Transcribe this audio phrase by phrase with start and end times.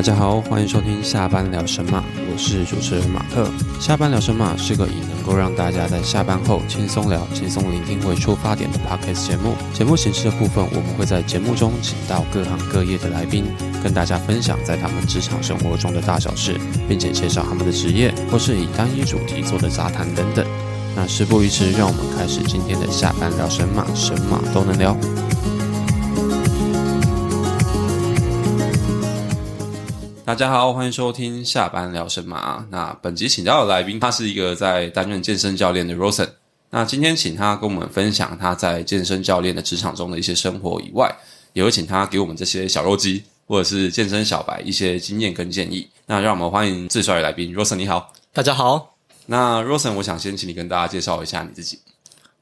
[0.00, 2.02] 大家好，欢迎收听下班聊神马，
[2.32, 3.46] 我是主持人马克。
[3.78, 9.54] 下班聊神马是个以能够让大家在下班后轻松聊、轻松聆听为出发点的 podcast 节目。
[9.74, 13.44] 节目形式的部分，我们会在节目中请到各行各业的来宾，
[13.84, 16.58] 跟大家分享在他们职场生活中的大小事，
[16.88, 20.46] 并且介绍他们的职业，或是以单一主题做的杂谈等等。
[20.96, 24.96] 那事不宜迟，让我们开始今天的下班聊神马，神马都能聊。
[30.30, 32.64] 大家好，欢迎收听下班聊神马。
[32.70, 36.28] 那本集请到的来宾，他是一个在担任健身教练的 Rosen。
[36.70, 41.12] 那今天请他跟我们分享他在健身教练的职场中的一些生活以外，
[41.52, 45.90] 也会请他给我们这些小肉鸡或者是健身小白一些经验跟建议。
[46.06, 48.12] 那让我们欢迎最帅的来宾 Rosen，你好。
[48.32, 48.94] 大家好，
[49.26, 51.80] 那 Rosen，我想先请你跟大家介绍一下你自己。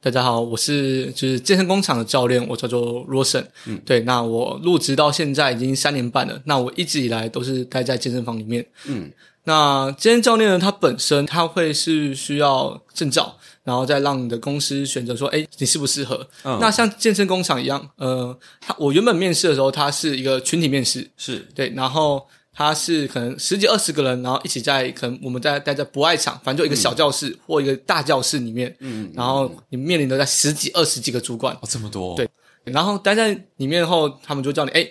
[0.00, 3.44] 大家好，我是就是健身工厂的教练，我叫做 Rosen。
[3.66, 6.40] 嗯，对，那我入职到现在已经三年半了。
[6.44, 8.64] 那我一直以来都是待在健身房里面。
[8.86, 9.10] 嗯，
[9.42, 16.24] 那健身教练呢，他本身他会是需要证照，然后再让你的公司选择说，哎，你适不适合？
[16.44, 22.24] 那像健身工厂一样，呃，他我原本面试的时候，他是一个群体面试，是对，然后。
[22.58, 32.28] 他是可能十几二十个人，然后一起在可能我们在待在不爱场，反正就一个小教室或一个大教室里面，嗯，然后你面临的在十几二十几个主管，哦，这么多，对，
[32.64, 33.28] 然后待在
[33.58, 34.84] 里面后，他们就叫你，哎，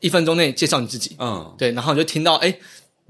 [0.00, 2.54] 一分钟内介绍你自己，嗯，对，然后你就听到，哎，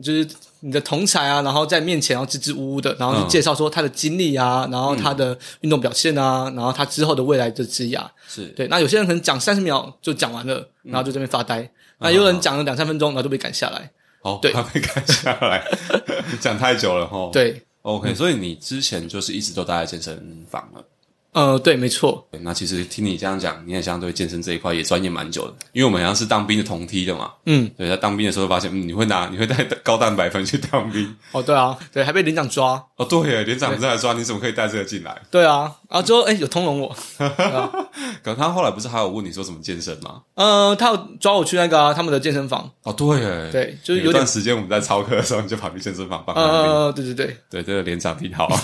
[0.01, 0.25] 就是
[0.61, 8.47] 你的同才啊，然后在面前然后支支吾吾的，然后就介绍说他的经历啊，然后他的运动表现啊，然后他之后的未来的职涯，是。
[8.51, 11.69] 对，那有些人可能讲三十秒就讲完了，然后就这边发呆。
[11.99, 13.91] 那有人讲了两三分钟，然后就被赶下来。
[14.23, 15.65] 哦，对，他被赶下来，
[16.41, 17.31] 讲太久了哈。
[17.33, 20.85] 对，OK，所以你之前就是一直都待在健身房了。
[21.33, 22.27] 呃，对，没错。
[22.41, 27.31] 那其实听你这样讲，你也相对健身这一块也专业蛮久的，因为我们好像是当兵的同梯的嘛。
[27.47, 31.15] 嗯，对，在当兵的时候发现，嗯，你会拿，你会带 高蛋白粉去当兵。
[31.33, 32.83] 哦，对啊，对，还被连长抓。
[32.97, 35.16] 哦，对，连长在抓，你怎么可以带这个进来？
[35.31, 36.97] 对啊，然后之后哎，有通融我。
[38.25, 40.22] 可他后来不是还有问你说怎么健身吗？
[40.34, 42.69] 呃，他有抓我去那个他们的健身房。
[42.83, 48.49] 哦，对，对，就是有段时间我们在操课的时候，你就跑去健身房帮呃，对对对，对，这个连长挺好。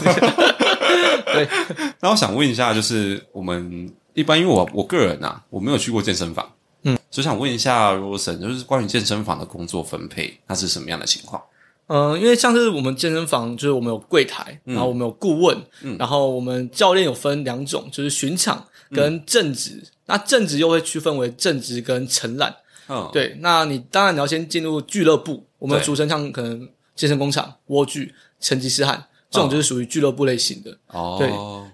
[1.32, 1.48] 对，
[2.00, 6.48] 那我想问一下，就是我们一般，因为我我个人呐，我没有去过健身房，
[6.82, 11.42] 嗯，所以想问一下罗森，就是关于健身房的工作分配，它是什么样的情况？
[11.86, 22.54] 嗯，因为像是我们健身房，就是我们有柜台，然后我们有顾问，嗯，然后我们教练有分两种，就是巡场跟正职，那正职又会区分为正职跟承揽，
[22.88, 29.06] 嗯，对，那你当然你要先进入俱乐部，我们俗称像可能健身工厂、蜗具、成吉思汗。
[29.34, 31.28] 这种就是属于俱乐部类型的，哦，对。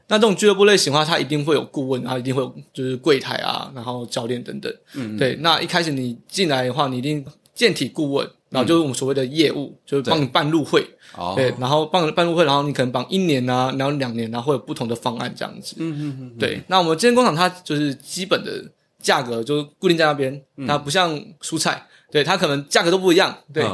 [0.09, 4.75] 那这种俱乐部类型的话，它一定会有顾问，然后一定会有就是柜台啊，然后教练等等。
[4.94, 5.37] 嗯，对。
[5.37, 10.81] 那一开始你进来的话，你一定健体顾问，然后就是我们所谓的业务，就是帮你办入会。
[11.16, 11.34] 哦。
[11.37, 15.77] 对，然后办办入会，然后你可能绑一年啊，然后两年啊，会有不同的方案这样子。
[15.78, 16.38] 嗯嗯嗯。
[16.38, 18.65] 对，那我们健身工厂它就是基本的
[18.98, 23.37] 价格就是固定在那边，它不像蔬菜，对，它可能价格都不一样。
[23.53, 23.65] 对。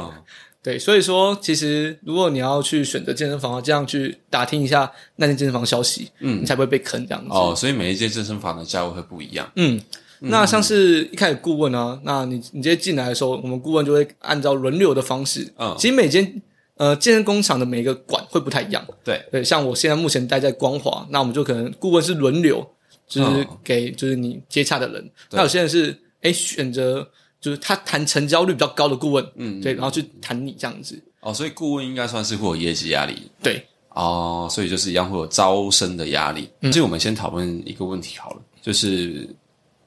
[0.67, 7.29] 对，所以说，其实如果你要去选择健身房，这样去打听一下那间健身房消息，嗯，你才不会被坑这样子。
[7.31, 9.49] 哦，所以每一间健身房的价位会不一样。
[9.55, 9.79] 嗯，
[10.19, 15.47] 那像是一开始顾问啊，那你你直接进来的时候，我们顾问就会按照轮流的方式。
[15.57, 16.41] 嗯，其实每间
[16.75, 18.85] 呃健身工厂的每个馆会不太一样。
[19.05, 22.67] 对对，像我现在目前待在光华，那我们就可能顾问是轮流，
[23.07, 25.09] 就是给就是你接洽的人。
[25.31, 27.09] 那有些人是哎选择。
[27.39, 31.01] 就是他谈成交率比较高的顾问，嗯，对，然后去谈你这样子。
[31.19, 33.29] 哦，所以顾问应该算是会有业绩压力。
[33.41, 36.49] 对，哦，所以就是一样会有招生的压力。
[36.61, 39.27] 嗯所以我们先讨论一个问题好了，就是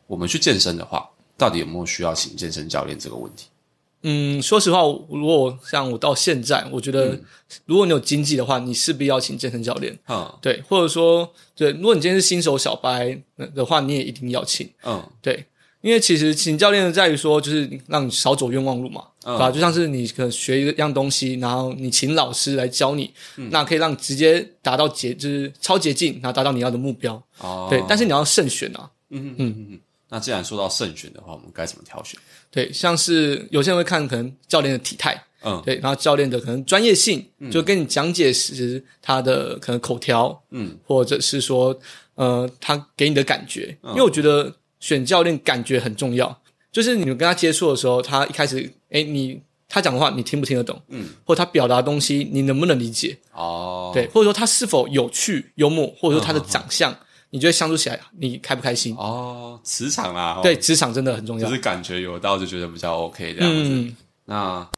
[0.06, 3.46] 我们去健身的话，到底有没有需要请健身教练这个问题？
[4.02, 4.80] 嗯，说实话，
[5.10, 7.18] 如果像我到现在，我觉得
[7.66, 9.98] 如果你有经济的话，你势必要请健身教练。
[10.08, 13.18] 嗯，对，或者说，对，如果你今天是新手小白
[13.54, 14.68] 的话，你也一定要请。
[14.84, 15.44] 嗯，对。
[15.82, 19.50] 因为其实请教练的在于说，就是让你少走冤枉路嘛，对吧？
[19.50, 23.10] 就像是你可能学一样东西，然后你请老师来教你，
[23.50, 27.14] 那可以让直接达到捷，就是超捷径，然后达到你要的目标。
[27.38, 28.90] 哦，对，但是你要慎选啊。
[29.08, 29.80] 嗯嗯嗯。
[30.10, 32.20] 那既然说到慎选的话，我们该怎么挑选？
[32.50, 41.74] 对，像是有些人会看可能教练的体态，嗯，对，然后教练的可能专业性，就跟你讲解时他的可能口条，嗯，或者是说
[42.16, 44.54] 呃他给你的感觉，因为我觉得。
[44.80, 46.40] 选教练感觉很重要，
[46.72, 50.80] 就是你们跟他接触的时候，他一开始，哎，你他讲的话你听不听得懂？
[50.88, 53.16] 嗯，或他表达东西你能不能理解？
[53.32, 56.92] 哦，对，或者说他是否有趣、幽默，或者说他的长相，
[57.30, 58.96] 你觉得相处起来你开不开心？
[58.96, 63.94] 哦，磁场啊，对，磁场真的很重要，就是感觉有到就觉得比较 OK 这样子。
[64.24, 64.68] 那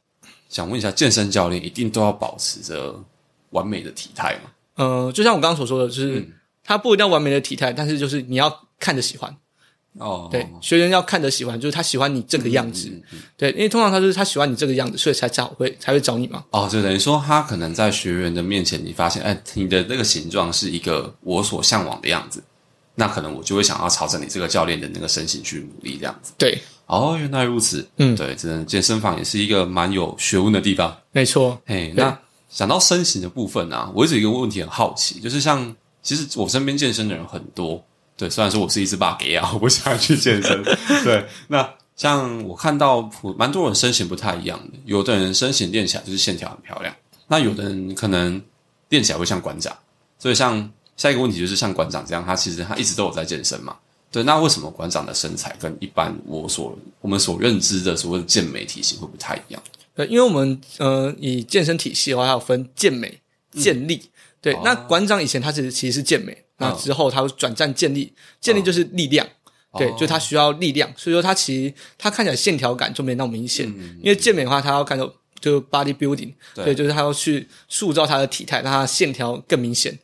[0.49, 2.95] 想问一下，健身教练一定都要保持着
[3.51, 4.51] 完美的体态吗？
[4.75, 6.27] 呃，就像我刚刚所说的，就是
[6.65, 9.35] 他不一定要完美的体态，但是就是你要看着喜欢。
[9.99, 12.91] 哦，对，学员要看着喜欢，就是他喜欢你这个样子。
[13.37, 16.43] 对，因为通常他就是他喜欢你这个样子，所以才找会才会找你嘛。
[16.51, 22.43] 哦，就等于说他可能在学员的面前，你发现，哎，你的那个形状是一个我所向往的样子，
[22.95, 26.33] 那可能我就会想要朝着你这个教练的那个身形去努力，这样子。
[26.39, 27.87] 对，哦，原来如此。
[27.99, 30.97] 嗯，对，真的健身房也是一个蛮有学问的地方。
[31.13, 31.61] 没错。
[31.67, 32.19] 嘿，那
[32.49, 37.85] 讲到身形的部分啊，我一直有一个问题很好奇，就是像其实我身边健身的人很多。
[38.17, 40.63] 对，虽然说我是一只 bug 啊，我不想去健身。
[41.03, 46.95] 对，那像我看到蛮多人身形不太一样的，有的人身形练起来就是线条很漂亮，
[47.27, 48.41] 那有的人可能
[48.91, 49.77] 练起来会像馆长。
[50.19, 53.77] 所以像下一个问题就是像馆长这样，他其实他一直都有在健身嘛。
[54.11, 59.63] 对，那为什么馆长的身材跟一般我所我们所认知的所谓的健美体型会不太一样？
[59.95, 63.19] 对，因为我们呃以健身体系的话，它有分健美、
[63.53, 64.03] 健力。
[64.41, 66.37] 对，那馆长以前他其实其实是健美。
[66.63, 69.27] 那之后，他转战建立，建立就是力量，
[69.79, 73.67] 对，就他需要力量，所以说他其实他看起来线条感就没那么明显，
[74.03, 79.99] 因为健美的话，他要看到就 body building，对，就是他要去塑造他的体态，让他线条更明显，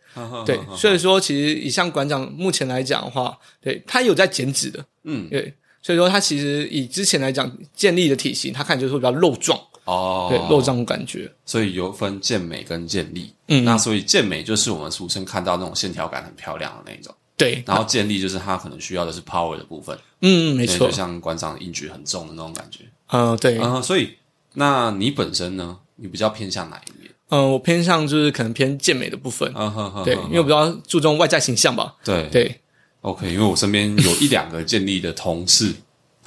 [0.44, 9.58] 对，所以说其实以像馆长目前来讲的话，对他有在减脂的，嗯，对，所以说他其实以之前来讲建立的体型，他看就是会比较肉壮。
[9.88, 13.32] 哦，对，肉胀感觉，所以有分健美跟健力。
[13.46, 17.14] 嗯，那所以健美就是我们俗称看到那种线条感很漂亮的那一种。
[17.38, 19.98] 对，然后健力就是他可能需要的是 power 的部分。
[20.20, 22.80] 嗯，没错，就像馆长硬举很重的那种感觉。
[23.12, 23.58] 嗯，对。
[23.58, 24.10] 嗯，所以
[24.52, 25.78] 那你本身呢？
[25.96, 27.10] 你比较偏向哪一面？
[27.30, 29.50] 嗯，我偏向就是可能偏健美的部分。
[29.56, 31.94] 嗯哼哼，对，因为我比较注重外在形象吧。
[32.04, 32.60] 对对。
[33.00, 35.72] OK，因为我身边有一两个健力的同事。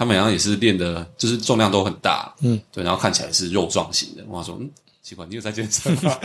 [0.01, 4.24] 他们好像也是练的，就是重量都很大，嗯，对，然后看起来是肉壮型的。
[4.27, 4.68] 我说，嗯，
[5.03, 6.18] 奇怪，你有在健身吗？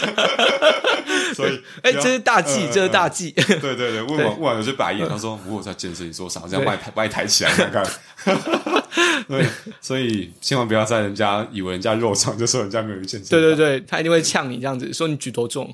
[1.37, 3.33] 所以，哎，这是大忌，这是大忌。
[3.33, 6.41] 对对对，问完问完有些白眼，他说：“我有在健身，你说啥？
[6.49, 7.87] 这样外抬外抬起来看看。
[9.29, 9.47] ”对，
[9.83, 13.29] 所以千万不要在人家以为人家肉壮，就说人家没有健身。
[13.29, 15.71] 对对对，他一定会呛你这样子，说你举多重。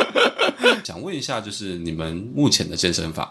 [0.82, 3.28] 想问一下，就是你们目前的健身法，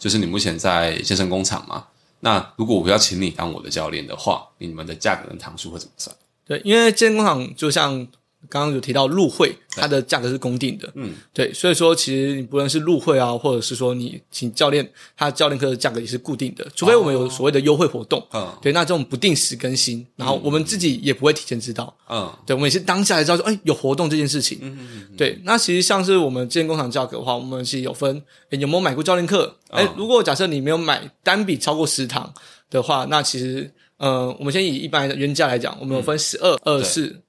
[0.00, 1.84] 就是你目前在健身工厂吗？
[2.26, 6.14] 那如果我要请你当我的教练的话，你们的价格跟堂数会怎么算？
[6.44, 8.06] 对，因为健身工厂就像。
[8.48, 29.56] 刚刚有提到入会，它的价格是公定的，嗯，对，所以说其实你不论是入会啊，或者是说你请教练，他教练课的价格也是固定的，除非我们有所谓的优惠活动，嗯，对，那这种不定时更新，然后我们自己也不会提前知道，嗯，对，我们也是当下才知道说，哎，有活动这件事情，嗯嗯嗯，对，那其实像是我们健身工厂价格的话，我们是有分，有没有买过教练课？
[29.70, 32.32] 哎，如果假设你没有买单笔超过十堂
[32.70, 37.20] 的话，那其实，呃，我们先以一般的原价来讲，我们有分十二、二四。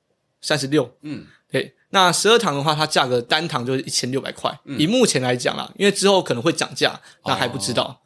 [0.41, 4.51] 三十六，嗯，对，那十二堂的话，它价格单堂就是一千六百块。
[4.77, 8.01] 以目前来讲啦，因为之后可能会涨价，那还不知道。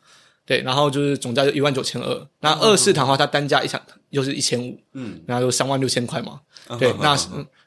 [0.45, 2.27] 对，然后就是总价就一万九千二。
[2.39, 6.41] 那二四堂的话，它单价一场又是一千五，嗯，然后就三万六千块嘛。
[6.79, 7.15] 对，那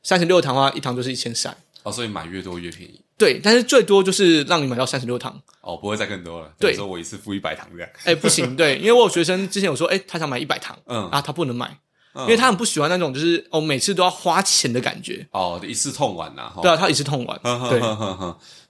[0.03, 1.57] 三十六堂的话，一堂就是一千三。
[1.83, 3.01] 哦，所以买越多越便宜。
[3.17, 5.41] 对，但是最多就是让你买到三十六堂。
[5.61, 6.53] 哦，不会再更多了。
[6.59, 7.89] 对，说我一次付一百堂这样。
[8.05, 11.79] 哎，不行，对，因为我有学生之前有说，哎，他想买一百堂，嗯，啊，他不能买。
[12.17, 15.27] 因为他很不喜欢那种，就是哦，每次都要花钱的感觉。
[15.33, 16.53] 哦，一次痛完呐。
[16.63, 17.41] 对啊，他一次痛完。
[17.69, 17.81] 对，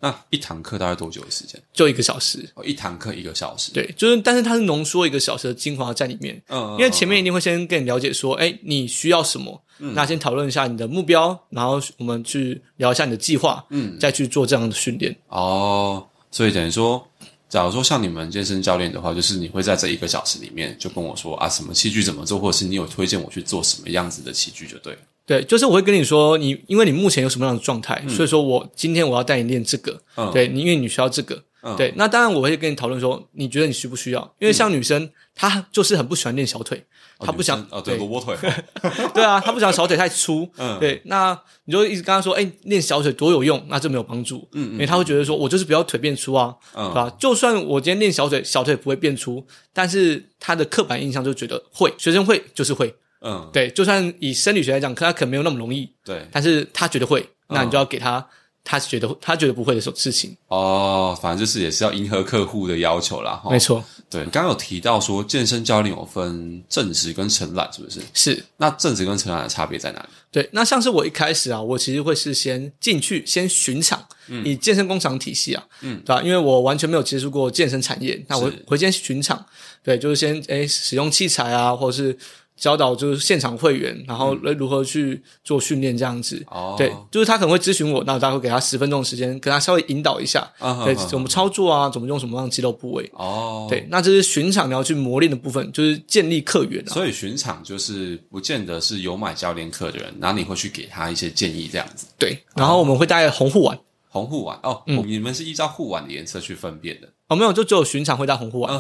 [0.01, 1.61] 那一堂课大概多久的时间？
[1.73, 2.49] 就一个小时。
[2.55, 3.73] 哦，一堂课一个小时。
[3.73, 6.43] 对，就是，但是它是浓缩一个小时的精华在里面。
[6.49, 6.77] 嗯。
[6.79, 9.63] 因为前面一定会先跟你了解说，哎，你需要什么？
[9.79, 15.15] 那先讨论一下你的目标，然后我们去聊一下你的计划，嗯，再去做这样的训练。
[15.29, 17.07] 哦，所以等于说。
[17.55, 24.99] 假如说像你们健身教练的话，就是你会在这一个小时里面就跟我说啊，什么器具怎么做，或者是你有推荐我去做什么样子的器具就对了。
[25.25, 30.03] 对，就是我会跟你说，你因为你目前有什么样的状态，所以说我今天我要带你练这个。
[30.33, 31.41] 对，你因为你需要这个。
[31.77, 34.21] 对，那当然我会跟你讨论说，你觉得你需不需要？
[34.39, 36.85] 因为像女生，她就是很不喜欢练小腿。
[37.21, 38.37] 她不想哦，对萝卜腿，
[39.15, 40.51] 对啊，她不想小腿太粗。
[40.59, 44.47] 嗯，对，那你就一直跟她说，哎，练小腿多有用，那就没有帮助。
[44.53, 47.11] 嗯，因为她会觉得说，我就是不要腿变粗啊，对吧？
[47.19, 52.95] 就算我今天练小腿，小腿不会变粗，但是她的刻板印象就觉得会，学生会就是会。
[53.23, 55.91] 嗯，对，就算以生理学来讲，可他可能没有那么容易。
[56.05, 58.27] 对，但是她觉得会，那你就要给他。
[58.65, 63.41] 他觉得他觉得不会的事事情哦，反正就是也是要迎合客户的要求啦。
[63.49, 68.01] 没错，对，刚刚有提到说健身教练有分正职跟承揽，是不是？
[68.15, 68.45] 是。
[68.57, 70.09] 那正职跟承揽的差别在哪里？
[70.33, 74.05] 对，那像是我一开始啊，我其实会是先进去先巡场，
[74.45, 76.23] 以健身工厂体系啊，嗯，对吧？
[76.23, 79.45] 因为我完全没有接触过健身产业，那我回先巡场，
[79.85, 82.17] 对，就是先诶使用器材啊，或者是
[82.57, 86.43] 教导就是现场会员，然后如何去做训练这样子。
[86.49, 90.49] 哦，对，就是他可能会咨询我，那我大概会给他十分钟的时间，跟他稍微引导一下，
[90.85, 93.11] 对，怎么操作啊，怎么用什么样的肌肉部位。
[93.15, 96.87] 哦，对，那这是巡场你要去磨练的部分，就是建立客源。
[96.87, 102.07] 所以巡场就是不见得是有买教练课的人，然后你会去给他一些建议这样子。
[102.19, 103.77] 对，然后我们会带红护腕，
[104.09, 107.09] 红护腕哦，你们是依照护腕的颜色去分辨的。
[107.29, 108.73] 哦，没有，就只有巡场会带红护腕。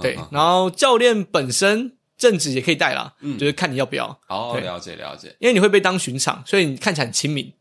[0.00, 1.92] 对，然后教练本身。
[2.16, 4.06] 正职也可以带啦，就是看你要不要。
[4.28, 5.34] 哦，了解了解。
[5.38, 7.52] 因为你会被当巡场，所以你看起来很 亲民。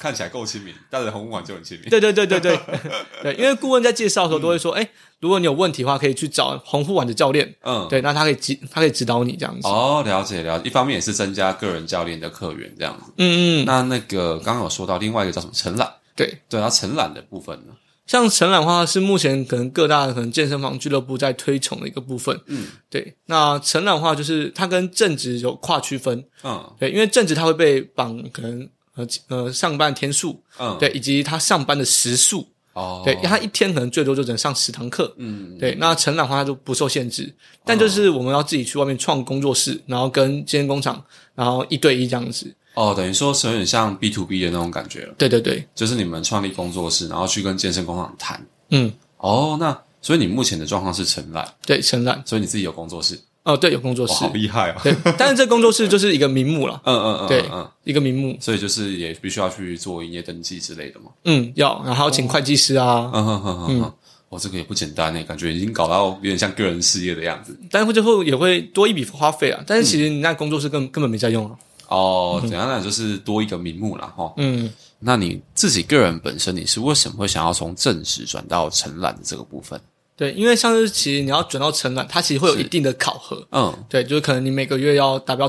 [0.00, 1.88] 看起来够亲民，带着红馆就很亲民。
[1.88, 2.58] 对对对对对
[3.22, 4.88] 对，因为顾问在介绍的时候都会说，哎，
[5.20, 7.54] 如果你有问题的话，可以去找红护馆的教练。
[7.62, 9.68] 嗯，对，那他可以指，他可以指导你这样子。
[9.68, 10.66] 哦，了解了解。
[10.66, 13.12] 一方面也是增加个人教练的客源这样子。
[13.18, 13.64] 嗯嗯。
[13.64, 15.88] 那那个刚刚有说到另外一个叫什么承揽？
[16.16, 17.72] 对对，然后承揽的部分呢？
[18.06, 22.40] 像承揽的话，是目前可能各大可能健身房俱乐部在推崇的一个部分。
[22.46, 23.14] 嗯，对。
[23.26, 26.24] 那承揽的话，就是它跟正职有跨区分。
[26.44, 32.46] 嗯，对，因为正职它会被绑，可能呃呃上班天数，嗯，对，以及他上班的时数。
[32.74, 35.12] 哦，对，他一天可能最多就只能上十堂课。
[35.16, 35.74] 嗯，对。
[35.76, 37.34] 那承揽的话，它就不受限制，
[37.64, 41.02] 但就是我们要自己去外面创工作室，然后跟健身工厂，
[41.34, 42.54] 然后一对一这样子。
[42.76, 45.14] 哦，等于说是有点像 B to B 的那种感觉了。
[45.16, 48.46] 对对对，就是你们创立工作室，然后去跟健身工厂谈。
[48.68, 52.22] 嗯，哦，那所以你目前的状况是承揽，对，承揽。
[52.26, 53.18] 所以你自己有工作室？
[53.44, 54.80] 哦，对，有工作室，好厉害啊！
[54.82, 56.78] 对，但是这工作室就是一个名目了。
[56.84, 61.06] 嗯嗯嗯，对，嗯，一个名目，所以就是也必须要去做营业登记之类的嘛。
[61.24, 63.10] 嗯，要，然后请会计师啊。
[63.14, 63.92] 嗯哼哼哼，
[64.28, 67.56] 哦，这个也不简单呢，感觉已经搞到有点像个人事业的样子。
[67.70, 69.62] 但是最后也会多一笔花费啊。
[69.64, 71.56] 但是其实你那工作室根根本没在用啊。
[71.88, 74.32] 哦，怎样呢就是多一个名目了哈。
[74.36, 79.80] 嗯，那你自己个人本身，你是为什么会想要从正职转到承揽的这个部分？
[80.16, 83.46] 对，因为像是其实你要转到承揽，它其实会有一定的考核。
[83.52, 85.46] 嗯，对，就是可能你每个月要达标，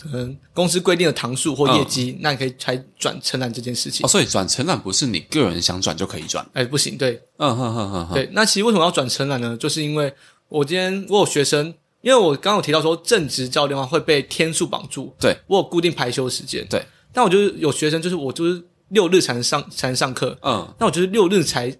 [0.00, 4.06] 可能公司规定的堂数或业绩，那你可以才转承揽这件事情。
[4.06, 6.46] 哦，所以转承揽不是你个人想转就可以转？
[6.52, 8.30] 哎，不行，对，嗯哼哼哼，对。
[8.32, 9.56] 那其实为什么要转承揽呢？
[9.56, 10.14] 就是因为
[10.48, 11.74] 我今天我有学生。
[12.04, 16.84] 因为我刚刚有提到说，正职教练的话会被天数绑住，对我有固定排休时间，对。
[17.14, 21.70] 但我就是有学生，就是我就是六日才能上才能上课，嗯，那我就是六日才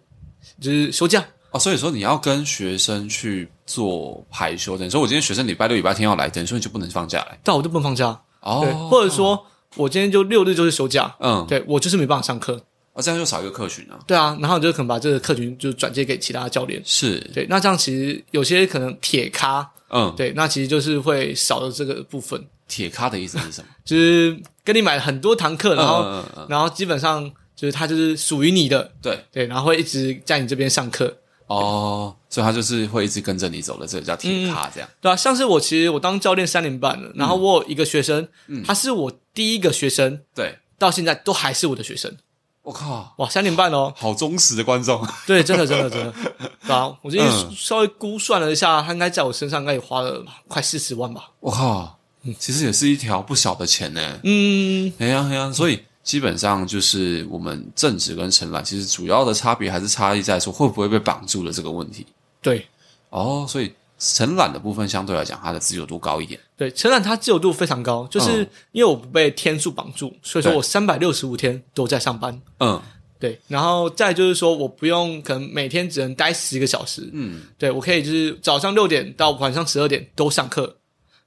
[0.59, 1.61] 就是休假哦。
[1.61, 8.89] 所以说你要跟学生去做排休，等于说我今天学生礼拜六、礼拜天要来，等于说你就不能放假来，但我就不能放假哦。
[8.91, 9.45] 或者说
[9.77, 12.59] 我今天就六日就是休假，嗯，对我就是没办法上课，
[12.95, 13.99] 啊，这样就少一个客群啊。
[14.07, 17.45] 对啊，然后就可能把这个客群就转接给其他教练，是对。
[17.51, 19.69] 那这样其实有些可能铁咖。
[19.95, 22.45] 嗯，对，那其实就是会少了这个部分。
[22.67, 23.69] 铁咖的意思是什么？
[23.85, 31.17] 就是跟你买了很多堂课，然后，然后基本上就是他就是属于你的，对对，然后会一直在你这边上课。
[31.47, 35.15] 哦，所以他就是会一直跟着你走的，这个叫铁咖，这样对啊。
[35.15, 38.27] 像是我其实我当教练三年半了，然后我有一个学生，
[38.65, 42.17] 他是我第一个学生，对，到现在都还是我的学生。
[42.65, 43.13] 我靠！
[43.19, 45.07] 哇，三点半哦，好忠实的观众。
[45.27, 46.15] 对，真的，真的，真的。
[46.67, 51.31] 好，我今天稍微估算了一下，他应该在我身上应该也花了快四十万吧。
[51.41, 51.99] 我靠，
[52.39, 54.19] 其实也是一条不小的钱呢。
[54.25, 62.07] 嗯，哎呀哎呀，所以基本上就是我们正职跟承揽，其实主要的差别还是差异在说会不会被绑住的这个问题。
[62.41, 62.67] 对，
[63.11, 63.73] 哦，所以。
[64.13, 66.39] 承揽的部分相对来讲，它的自由度高一点。
[66.57, 72.39] 对，承揽它自由度非常高，就是因为我不被天数绑住，所以说我三百六十五天都在上班。
[72.61, 72.81] 嗯，
[73.19, 73.41] 对。
[73.49, 77.09] 然后再就是说，我不用可能每天只能待十个小时。
[77.13, 80.77] 嗯，对我可以就是早上六点到晚上十二点都上课。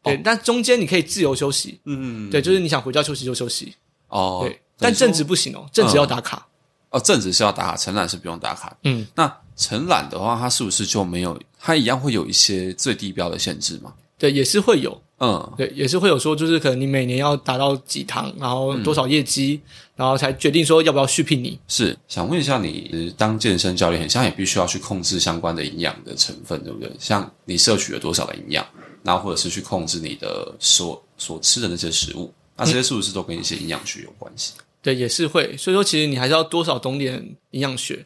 [0.03, 1.79] 对，但中间你可以自由休息。
[1.85, 2.29] 嗯嗯。
[2.29, 3.73] 对，就是你想回家休息就休息。
[4.09, 4.41] 哦。
[4.43, 6.47] 对，但正职不行哦，正职要打卡。
[6.91, 8.77] 哦，正职是要打卡，承揽是不用打卡。
[8.83, 11.37] 嗯，那承揽的话，它是不是就没有？
[11.59, 13.93] 它一样会有一些最低标的限制吗？
[14.17, 15.01] 对，也是会有。
[15.19, 19.59] 嗯，对，也是会有说，就是可能你每年要达到几堂，然后多少业绩，
[19.95, 21.59] 然后才决定说要不要续聘你。
[21.67, 26.91] 是，想问一下，你当健身教练，很像也必须要去控制相关的营养的成分，对不对？
[26.99, 28.63] 像你摄取了多少的营养，
[29.01, 34.53] 然后或者是去控制你的所所吃的那些食物，那这些是不是都跟一些营养学有关系？
[34.87, 38.05] 对，也是会，所以说其实你还是要多少懂点营养学，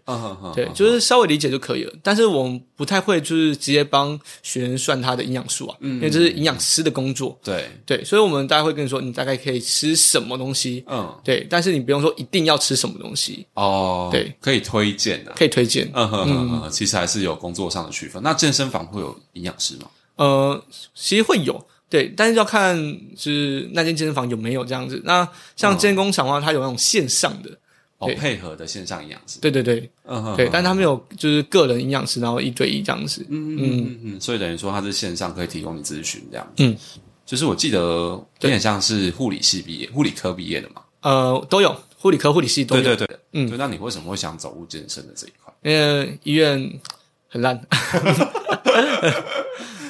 [0.56, 1.94] 对，就是稍微理解就可以了。
[2.02, 7.40] 但是我们不太会，就是直接帮学员算他的营养素啊，因为这是营养师的工作。
[7.44, 18.24] 对对，所以我们大概会跟你说，你大概可以吃什么东西，嗯，对，但是你不用说一定要吃什么东西哦，对，可以推荐的，可以推荐，嗯哼哼，其实还是有工作上的区分。
[18.24, 19.86] 那健身房会有营养师吗？
[20.16, 20.64] 呃，
[20.96, 21.64] 其实会有。
[21.91, 22.77] 对，但是要看
[23.17, 25.01] 是那间健身房有没有这样子。
[25.03, 27.50] 那像健身工厂的话，它有那种线上的
[27.98, 29.39] 哦，配合的线上营养师。
[29.41, 33.25] 对对对，嗯，对，但他们有就是个人营养师，然后一对一这样子。
[33.29, 36.53] 嗯嗯嗯，所以等于说它是线上可以提供你咨询这样。
[36.60, 36.74] 嗯，
[37.25, 40.81] 就是我记得有点像是护理系毕业、护理科毕业的嘛。
[41.01, 42.81] 呃，都有护理科、护理系都有。
[42.81, 45.53] 对对对，嗯，就那你为什么会想走入健身的这一块？
[45.63, 46.79] 因为医院
[47.27, 47.62] 很烂。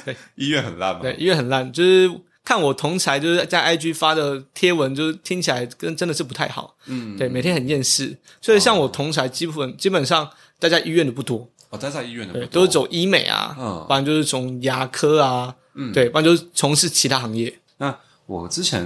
[0.04, 1.00] 对， 医院很烂吗？
[1.02, 2.10] 对，医院很烂，就是
[2.44, 6.76] 看我同才就是在 IG 发的贴文，就是听起来跟真的是不太好。
[6.86, 10.28] 嗯，对，每天很厌世，所以像我同才基本基本上
[10.58, 11.48] 待在医院的不多。
[11.70, 17.52] 哦，待在医院的不多，都是走医美啊，嗯，不然就是从牙科啊，嗯，对，不然就是从事其他行业。
[17.78, 18.82] 那我之前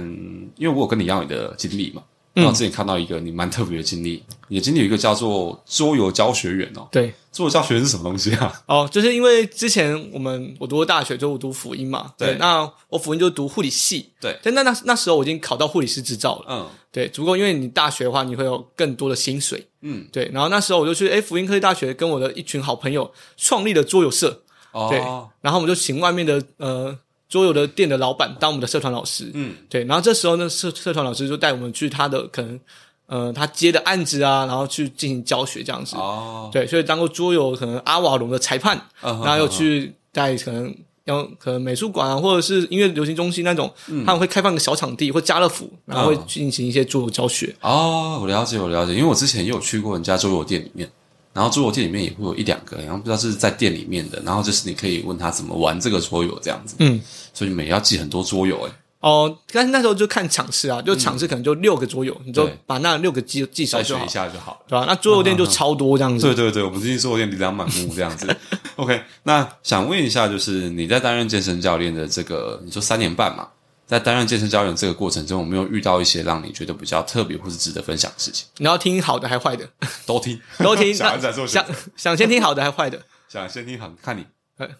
[0.55, 2.03] 因为我有跟你一样的经历嘛。
[2.45, 6.87] 我自己看到一个你蛮特别的经历，你的经历有一个叫做桌游教学员哦。
[6.91, 8.61] 对，桌游教学员是什么东西啊？
[8.67, 24.99] 哦，就是因为之前我们我读大学就我读辅音嘛，对，那我辅音就读护理系，对，但那那那时候我已经考到护理师执照了，嗯，对，足够，因为你大学的话你会有更多的薪水，嗯，对，然后那时候我就去哎辅音科技大学跟我的一群好朋友创立了桌游社，哦对，
[25.41, 26.99] 然后我们就请外面的呃。
[27.29, 32.59] 桌游的店的老板当我们的社团老师，嗯，对，然后这时候呢，社社团老师就带我们去他的可能，
[33.07, 43.73] 呃，他接的案子啊，然后去进行教学这样子，哦，对，所以当过桌游可能阿瓦隆的裁判，然后又去带可能要可能美术馆啊，或者是音乐流行中心那种，
[44.05, 47.53] 他们会开放个小场地或家乐福，然后会进行一些桌游教学。
[47.61, 50.89] 哦，我了解，我了解，因为我之前也有去过人家桌游店里面。
[51.37, 56.75] 然后桌游店里面也会有一两个，然后不知道是在店里面的，然后就是你可以问他怎么玩这个桌游这样子。
[56.79, 56.99] 嗯，
[57.31, 58.71] 所以每要记很多桌游哎。
[59.01, 64.85] 哦，但是那时候就看场次啊，就场次可能就六个桌游，你就把那六个记记熟就好，一下就好，对吧？
[64.87, 66.25] 那桌游店就超多这样子。
[66.25, 68.35] 对对对，我们最近桌游店琳琅满目这样子。
[68.75, 73.47] OK，那想问一下，就是你在担任健身教练的这个，你说三年半嘛？
[73.87, 78.45] 在担任健身教练这个过程中，有没有遇到一些让你觉得比较特别或是值得分享的事情？
[78.57, 79.65] 你要听好的还是坏的？
[80.05, 80.93] 都听， 都听。
[80.93, 81.65] 想想
[81.95, 83.01] 想先听好的还是坏的？
[83.29, 84.25] 想先听好，看你。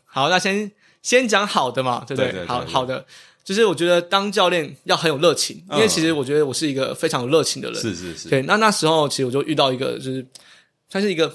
[0.05, 0.69] 好，那先
[1.01, 2.45] 先讲好的嘛，对不对？
[2.45, 3.05] 好好的，
[3.45, 7.81] 就是我觉得当教练要很有热情，因为其实我觉得我是一个非常有热情的人。
[7.81, 8.27] 是是是。
[8.27, 10.25] 对，那那时候其实我就遇到一个，就是
[10.89, 11.33] 他是一个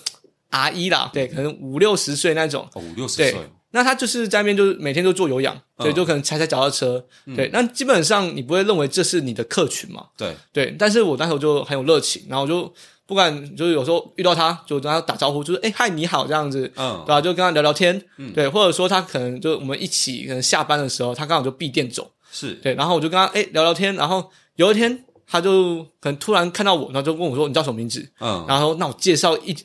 [0.51, 2.69] 阿姨啦，对，可能五六十岁那种。
[2.75, 3.49] 哦，五六十岁。
[3.75, 7.05] 那他就是在那边，就是每天都做有氧，对，就可能踩踩脚踏车，
[7.35, 7.49] 对。
[7.53, 10.07] 那基本上你不会认为这是你的客群嘛？
[10.17, 10.77] 对对。
[10.79, 12.73] 但是我那时候就很有热情，然后就
[13.07, 17.21] 不管就是有时候遇到他，就跟他打招呼，就是哎嗨你好这样子，嗯，对吧？
[17.21, 28.07] 就跟他聊聊天，嗯对，或者说他可能就我们一起可能下班的时候，他刚好就闭店走，是对，然后我就跟他哎聊聊天，然后有一天他就可能突然看到我，然后就问我说你叫什么名字？
[28.21, 29.57] 嗯，然后那我介绍一。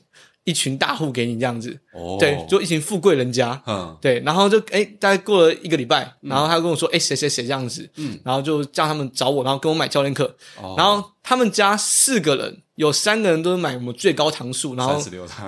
[0.48, 1.78] 一群大户给你这样子，
[2.20, 10.36] 对，就一群富贵人家，嗯，对，然后就哎，大概过了一个礼拜，然后他跟我说，哎，谁谁谁这样子，嗯，然后就叫他们找我，然后跟我买教练课，
[10.76, 12.62] 然后他们家四个人。
[12.78, 15.04] 有三个人都是买我们最高糖数，然后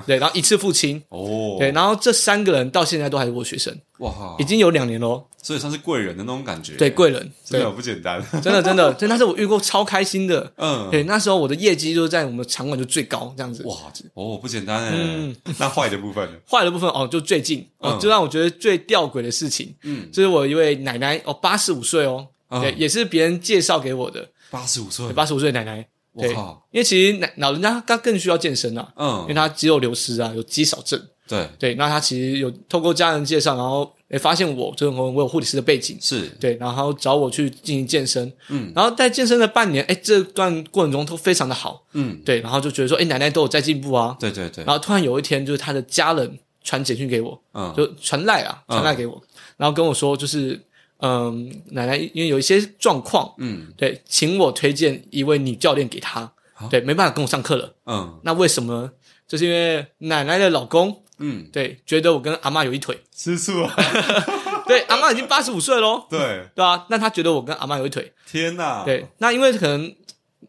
[0.07, 0.99] 对，然后一次付清。
[1.09, 3.71] 哦，对，然后这三个人到现在都还是我学生。
[3.99, 13.75] 哇，已经有两年喽，所以算是贵人的那种感觉，对，贵人真的不简单，真的真的，真的是我遇过超开心的，嗯，对，那时候我的业绩就是在我们场馆就最高这样子，哇，
[14.15, 22.27] 哦，不简单哎，那坏的部分，坏的部分哦，就最近哦，就让我觉得最吊诡的事情，嗯，就是我一位奶奶哦，八十五岁哦，
[22.61, 25.87] 对，也是别人介绍给我的，八十五岁，八十五岁奶奶。
[26.17, 26.31] 对，
[26.71, 31.01] 因为其实老人家他更需要健身啊，嗯，因为他肌肉流失啊，有肌少症。
[31.29, 31.47] 对。
[31.59, 36.27] 对，那他其实有透过家人介绍，然后诶发现我，就是我我有护理师的背景，是。
[36.39, 49.21] 对，然后找我去进行健身，嗯，然后在健身的半年，哎，这段过程中都非常的好，嗯，对，然后就觉得说，哎，奶奶都有在进步啊，对对对，然后突然有一天，就是他的家人传简讯给我，嗯，就传赖啊，传赖给我，
[49.55, 50.59] 然后跟我说，就是。
[51.01, 56.29] 嗯，奶奶因为有一些状况，嗯，对，请我推荐一位女教练给她，
[56.69, 58.91] 对，没办法跟我上课了，嗯，那为什么？
[59.25, 63.73] 就是因为奶奶的老公，嗯，对，觉得我跟阿妈有一腿，吃醋啊，
[64.65, 69.93] 对，阿妈已经八十五岁喽，对， 对啊，那她觉得我跟阿妈有一腿，天哪，对，那因为可能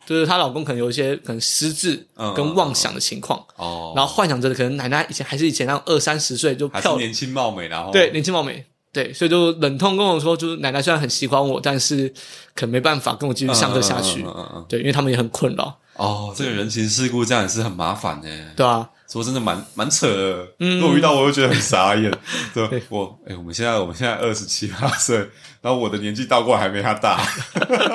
[0.07, 8.65] 就是她老公可能有一些可能失智跟妄想的情况，哦，然后幻想着可能奶奶以前还是以前那种二三十岁就漂年轻貌美，然后对，年轻貌美。
[8.93, 12.13] 对，所以就冷痛跟我说，就是奶奶虽然很喜欢我，但是
[12.57, 14.27] 可能没办法跟我继续上课下去。
[14.69, 15.79] 对，因为他们也很困扰。
[15.95, 18.29] 哦，这个人情世故这样也是很麻烦的。
[18.57, 20.47] 对啊，说真的蛮蛮扯的。
[20.61, 22.11] 嗯，我遇到我又觉得很傻眼。
[22.55, 25.19] 对，我哎，我们现在我们现在二十七八岁，
[25.61, 27.21] 然后我的年纪倒过来还没他大。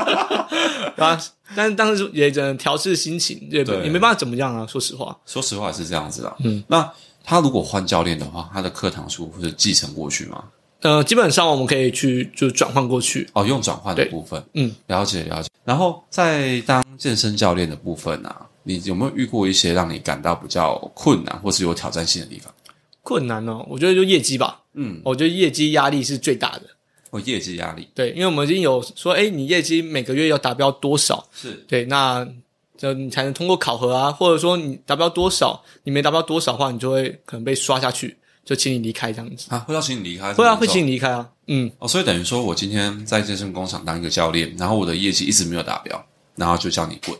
[0.97, 1.19] 啊，
[1.56, 3.84] 但是当时也只能调试心情，对对？
[3.84, 4.67] 也没办法怎么样啊。
[4.67, 6.36] 说实话，说实话是这样子的。
[6.43, 6.89] 嗯，那
[7.23, 10.43] 他如果换教练的话，他的课堂数会继承过去吗？
[10.82, 15.49] 呃，基本上我们可以去就转换过去哦，用转换的部分，嗯，了解了解。
[15.63, 22.54] 然后在当健身教练的部分啊，你有没有遇过一些让你感到比较困难或是有挑战性的地方？
[23.01, 26.63] 困难哦，我觉得就业绩吧，嗯，我觉得业绩压力是最大的。
[27.12, 31.23] 哦，业绩压力对，因为我们已经有说，哎，你业绩每个月要达标多少？
[31.32, 32.28] 是对，那
[32.75, 39.45] 就你才能通过考核啊，或者说你达标多少，你没达标多少的话，你就会可能被刷下去，就请你离开这样子。
[39.49, 41.30] 啊，会要请你离开，会啊，会请你离开啊。
[41.45, 47.15] 嗯，哦，所以等于说我今天在健身工厂当一个教练，然后我的业绩一直没有达标，然后就叫你滚。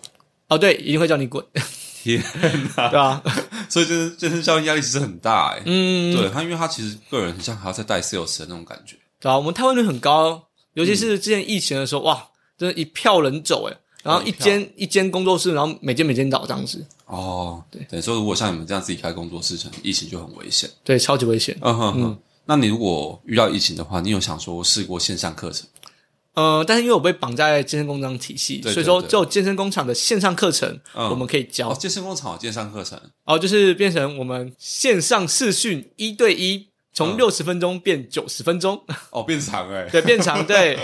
[0.48, 1.44] 哦，对，一定会叫你滚。
[2.04, 2.24] 天
[2.78, 2.90] 哪！
[2.90, 3.22] 对啊，
[3.68, 5.64] 所以健身健身教练压力其实很大哎。
[5.66, 8.96] 嗯，对他，因为他其实个人很像还要再带 sales 的那种感觉。
[9.20, 12.28] 对啊，我们台湾率很高，尤其是之前疫情的时候，哇，
[12.58, 20.70] 真的一票人走哎，然后一间一间工作室，然后每间每间倒这样子，哦，对，等于说如果像你们这样自己开工作室，疫情就很危险。
[20.84, 21.58] 对，超级危险。
[21.62, 22.18] 嗯哼哼。
[22.46, 25.68] 那你如果遇到疫情的话，你有想说试过线上课程？
[26.36, 40.78] 呃，但是因为我被绑在健身工厂体系，对对所以说对只有健身工厂的线上课程嗯我们可以教哦，，健身工厂有线上课程，哦，就是变成我们线上视讯一对一，从嗯六十分钟变九十分钟， 哦，变长哎，对，变长，对，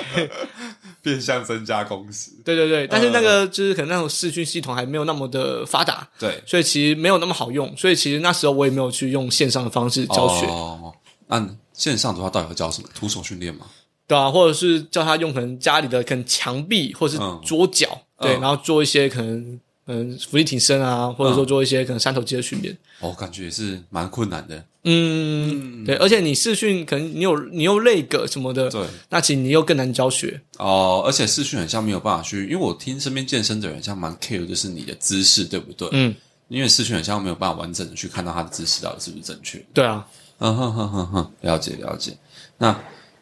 [1.02, 2.32] 变相增加工时。
[2.46, 10.94] 对对对，但是那个就是可能那种视讯系统还没有那么的发达，对，所以其实没有那么好用，所以其实那时候我也没有去用线上的方式教学，哦，
[11.28, 12.88] 那线上的话，到底要教什么？
[12.94, 13.66] 徒手训练吗？
[14.12, 17.88] 对啊，或者是叫他用可能家里的可能墙壁或是嗯桌角，
[18.20, 22.78] 对，嗯然后做一些可能嗯浮力挺身啊，或者说做一些可能三头肌的训练。
[23.00, 24.66] 哦，感觉也是蛮困难的。
[24.84, 30.42] 嗯，对，而且你视讯可能你有你又累个什么的，对，那其实你又更难教学。
[30.58, 35.88] 哦，而且视讯很像没有办法去，因为我听身边健身的人像蛮 care，就是你的姿势对不对？
[35.94, 36.14] 嗯，
[36.50, 39.64] 因为视讯很像没有办法完整的去看到他的姿势到底是不是正确。
[39.74, 40.06] 对啊，
[40.40, 42.18] 嗯哼哼哼哼，了解了解。
[42.58, 42.78] 那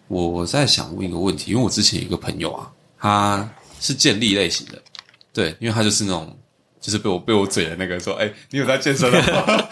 [0.09, 2.69] 我在想问一个问题，因为我之前有一个朋友啊，
[2.99, 4.81] 他是健力类型的，
[5.31, 6.35] 对，因为他就是那种
[6.81, 9.67] 就是被我被我嘴的那个说，哎、你有在健身的吗？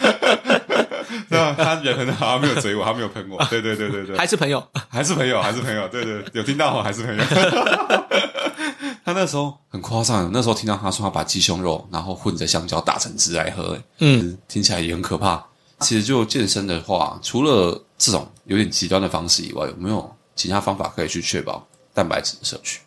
[1.30, 4.66] 那他人很好，他没有嘴我，他没有喷我，对对对对对，还是朋友。
[4.88, 6.82] 还是朋友，还是朋友，对对，有听到吗？
[6.82, 7.22] 还是朋友。
[9.04, 15.44] 他那时候很夸张，那时候听到他说他把鸡胸肉然后混着香蕉打成汁来喝，哎嗯，听起来也很可怕。
[15.80, 22.78] 其实就健身的话，除了这种有点极端的方式以外，有没有其他方法可以去确保蛋白质的摄取？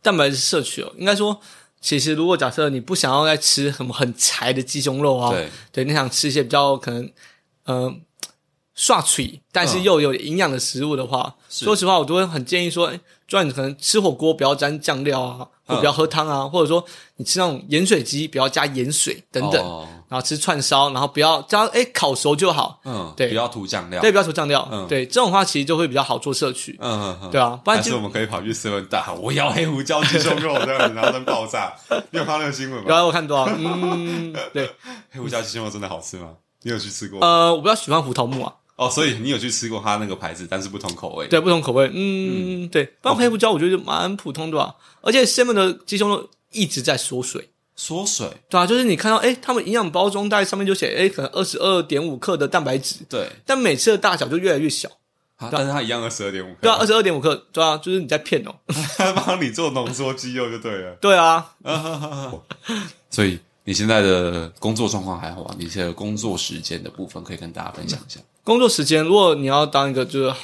[0.00, 1.38] 蛋白质摄取哦，应该说，
[1.82, 7.12] 其实如果假设你不想要再吃什么很柴的鸡胸肉啊，对，对，你想吃一些比较可能，
[7.64, 7.94] 呃，
[8.74, 9.82] 刷嘴，但是嗯。
[9.82, 12.96] 又有营养的食物的话，说实话，我都会很建议说，哎，
[13.28, 16.84] 就算你可能吃火锅不要沾酱料啊，或嗯不要喝汤啊，或者说
[17.16, 31.74] 你吃那种盐水鸡不要加盐水等等，哦然后吃串烧，然后不要加哎烤熟就好，嗯，对不要涂酱料，对，不要涂酱料，嗯对，这种话其实就会比较好做摄取，嗯嗯嗯，对啊，不然其实我们可以跑去 seven 大喊我要黑胡椒鸡胸肉这样子，然后再爆炸。
[32.10, 32.84] 你有看到那个新闻吗？
[32.84, 34.70] 不要我看多少，嗯，对，
[35.10, 36.28] 黑胡椒鸡胸肉真的好吃吗？
[36.62, 37.18] 你有去吃过？
[37.20, 41.26] 呃，我比较喜欢胡桃木啊，哦，所以你有去吃过他那个牌子，但是不同口味。
[41.28, 47.50] 对，不同口味，嗯，对，不然黑胡椒我觉得蛮普通的吧，而且 seven 的鸡胸肉一直在缩水。
[47.76, 54.88] 缩水，对啊，就是你看到，哎，他们营养包装袋上面就写，哎，可能二十二点五克的蛋白质，对，但每次的大小就越来越小。
[55.36, 58.54] 啊但是它一样二十二点五克，对啊，二十二点五克，对啊，就是你在骗哦。
[58.96, 60.94] 它 帮你做浓缩肌肉就对了。
[61.00, 61.54] 对啊，
[63.10, 65.56] 所以你现在的工作状况还好吗？
[65.58, 68.20] 你现在工作时间的部分可以跟大家分享一下。
[68.44, 70.34] 工作时间，如果你要当一个就是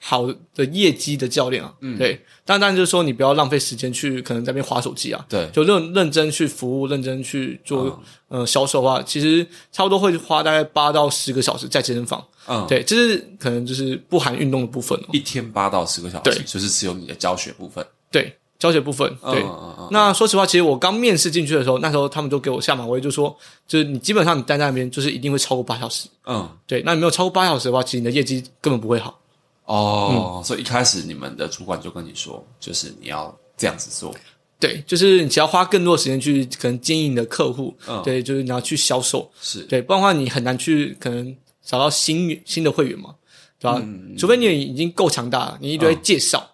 [0.00, 12.22] 好的业绩的教练啊，嗯，对，当然就是说你不要浪费时间去可能在那边划手机啊，对，就认认真去服务，认真去做、呃销售的话，其实差不多会花大概八到十个小时在健身房。
[12.46, 15.06] 嗯，对，这是可能就是不含运动的部分哦。
[15.12, 17.82] 一天八到十个小时，对就是只有你的教学部分。
[18.10, 19.42] 对，教学部分，对。
[19.42, 23.36] 嗯嗯嗯，那说实话，其实我刚面试进去的时候，那时候他们就给我下马威，就说，
[23.68, 26.08] 就是你基本上你待在那边，就是一定会超过八小时。
[26.24, 29.20] 嗯，对，那你没有超过八小时的话，其实你的业绩根本不会好。
[29.66, 34.14] 哦，嗯所以一开始你们的主管就跟你说，就是你要这样子做。
[34.58, 43.14] 对，就是你只要花更多的时间去可能经营你的客户，嗯对，就是你要去销售，是，对，不然的话你很难去可能找到新新的会员嘛，
[43.58, 43.78] 对吧？
[43.84, 46.48] 嗯除非你已经够强大了，你一堆介绍，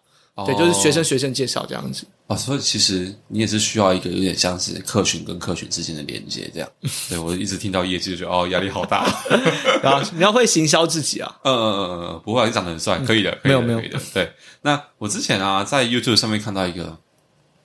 [0.46, 2.04] 对，就是学生学生介绍这样子。
[2.26, 6.68] 哦，所以其实你也是需要一个有点像是客群跟客群之间的连接，这样。
[7.08, 9.04] 对我一直听到业绩就觉得哦，压力好大。
[9.82, 13.98] 然后你要会行销自己啊，嗯嗯嗯嗯嗯，不会啊，你长得很帅，可以的，可以的没有没有可以的。
[14.14, 16.98] 对，那我之前啊，在 YouTube 上面看到一个，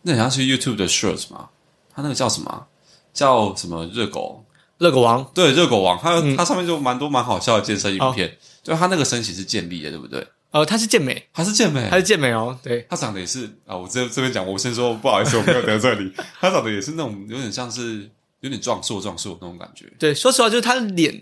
[0.01, 1.49] 那好像是 YouTube 的 Shorts 嘛，
[1.93, 2.65] 它那个叫什么啊？
[3.13, 4.43] 叫什么热狗？
[4.77, 8.37] 热狗王，对，热狗王，它嗯它上面就蛮多蛮好笑的健身哦影片。
[8.61, 10.27] 就它那个身形是健力的，对不对？
[10.55, 11.85] 呃，他是健美，还是健美？
[11.89, 16.09] 他是健美哦，对，他长得也是啊，我这这边讲，我先说不好意思，我没有得罪你。
[16.39, 19.85] 他长得也是那种有点像是有点壮硕壮硕那种感觉。
[19.99, 21.21] 对，说实话，就是他的脸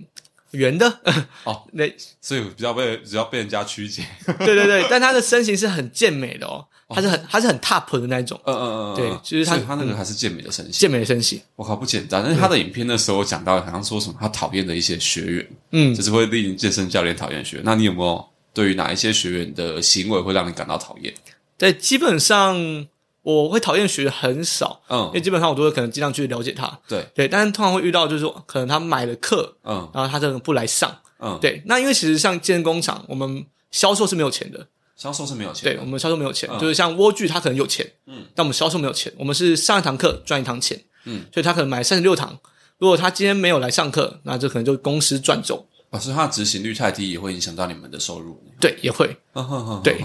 [0.51, 0.99] 圆的，
[1.45, 1.91] 哦， 那
[2.21, 4.05] 所以比较被比较被人家曲解。
[4.37, 10.73] 对对对，但他的身形是很健美的哦，他是很他是很 top 的那一种嗯嗯嗯，对就是他他那个还是健美的身形。
[10.73, 11.41] 健美的身形。
[11.55, 12.21] 我靠，不简单！
[12.23, 17.65] 但是他的影片那时候讲到，好像说什么他讨厌的一些学员，嗯就是会令健身教练讨厌学员。
[17.65, 21.13] 那你有没有对于哪一些学员的行为会让你感到讨厌？
[21.57, 22.87] 对，基本上
[23.21, 25.05] 我会讨厌学员很少，嗯。
[25.07, 26.79] 因为基本上我都会可能尽量去了解他。
[26.87, 29.89] 对，对，但是通常会遇到就是说，可能他买了课，嗯。
[29.93, 30.95] 然后他这个不来上。
[31.19, 36.59] 嗯，，对，那因为其实像健身工厂，我们销售是没有钱的，销售是没有钱的，对我们销售没有钱，嗯。
[36.59, 42.37] 就是像蜗苣他可能有钱，嗯，但我们销售没有钱，我们是上一堂课赚一堂钱，嗯，所以他可能买三十六堂，
[42.77, 48.37] 如果他今天没有来上课，那这可能就公司赚走，哦，所以它的执行率太低，也会影响到你们的收入。
[48.59, 50.01] 对，也会， 嗯哼哼，对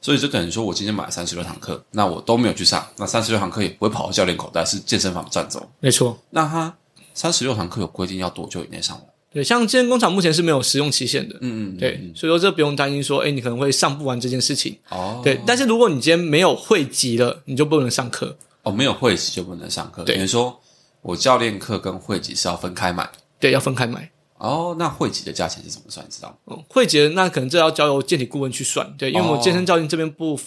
[0.00, 5.68] 所以就等于说我今天买三十六堂课，那我都没有去上，那三十六堂课也不会跑到教练口袋，是健身房赚走。
[5.80, 6.16] 没错。
[6.30, 6.74] 那他
[7.12, 9.06] 三十六堂课有规定要多久以内上完？
[9.32, 14.78] 对，像健身工厂目前是没有使用期限的，嗯嗯，对，所以说这不用担心说，哎，你可能会上不完这件事情。
[14.88, 18.36] 哦，对，但是如果你今天没有会籍了，你就不能上课。
[18.62, 20.58] 哦，没有会籍就不能上课，对等于说
[21.02, 23.10] 我教练课跟会籍是要分开买。
[23.38, 24.10] 对，要分开买。
[24.38, 26.04] 哦，那会籍的价钱是怎么算？
[26.06, 26.56] 你知道吗？
[26.56, 28.86] 嗯，会籍那可能这要交由健体顾问去算。
[28.98, 30.38] 对，因为我健身教练这边不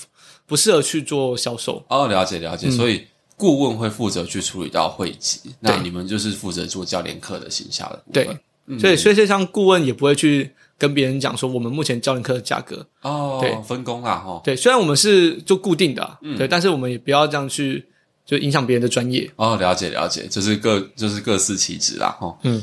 [0.46, 1.84] 不适合去做销售。
[1.90, 3.06] 哦，了解了解，嗯所以
[3.38, 8.26] 顾问会负责去处理到会籍，那你们就是负责做教练课的行销的部对
[8.68, 12.86] 分。，所以所以像顾问也不会去跟别人讲说我们目前教练课的价格。
[13.02, 14.42] 哦，对分工啦哈。
[14.44, 17.84] 对，虽然我们是就固定的啊、嗯对，但是我们也不要这样去
[18.26, 19.30] 就影响别人的专业。
[19.38, 22.38] 哦，了解了解，就是各就是各司其职啦哈。
[22.44, 22.62] 嗯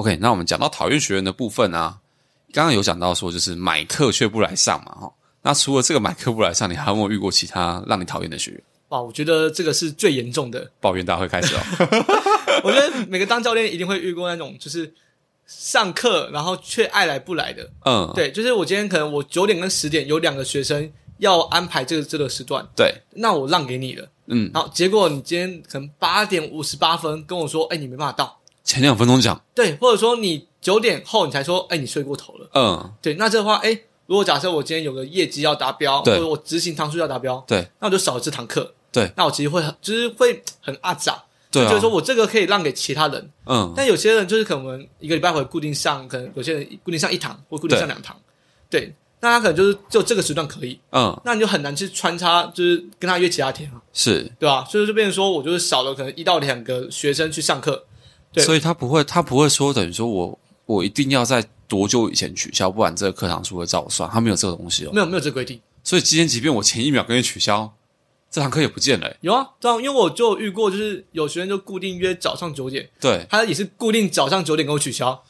[0.00, 1.98] ，OK，那我们讲到讨厌学员的部分啊，
[2.54, 5.12] 刚刚有讲到说就是买课却不来上嘛哈。
[5.42, 8.62] 那除了这个买课不来上，你还有没有遇过其他让你讨厌的学员？
[8.88, 10.70] 哇，我觉得这个是最严重的。
[10.80, 11.60] 抱怨大会开始哦。
[12.64, 14.92] 我觉得每个当教练一定会遇过那种就是
[15.46, 17.70] 上课然后却爱来不来的。
[17.84, 24.08] 嗯，对，就是我今天可能我九点跟十点有两个学生要安排这个这个时段，对，那我让给你了。
[24.26, 28.39] 嗯，然后结果你今天可能八点五十八分跟我说，哎，你没办法到。
[28.64, 32.48] 前两分钟讲，对，或者说你九点后你才说，哎，你睡过头了。
[32.54, 38.74] 嗯，对，那这话，哎，如果假设我今天有个业绩要达标，或对者我执行堂数要达标，对，那我就少了这堂课。
[38.92, 41.68] 对，那我其实会很，就是会很阿杂，对啊。
[41.68, 48.16] 就是，说我这个可以让给其他人，嗯，但有些人就是可能一个礼拜会固定上，可能有些人固定上一堂或固定上两堂，
[48.68, 54.64] 对，那他可能就是就这个时段可以，嗯，那你就很难去穿插，就是跟他约其他天啊，是，对吧？
[54.64, 57.84] 所以就变成说我就是少了可能一到两个学生去上课，
[58.32, 64.90] 对所以他不会，他不会说等于说我我一定要在多久以前取消，不然这个课堂数会照算，他没有这个东西哦。
[64.92, 67.72] 没有没有这个规定，所以今天即便我前一秒跟你取消，
[68.30, 69.16] 这堂课也不见了欸。
[69.20, 75.22] 有啊，这样因为我就遇过，就是有学生就固定约早上九点，对，他也是固定早上九点跟我取消，